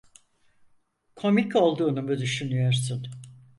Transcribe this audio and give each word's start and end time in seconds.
Komik 1.15 1.55
olduğunu 1.55 2.01
mu 2.01 2.17
düşünüyorsun? 2.17 3.07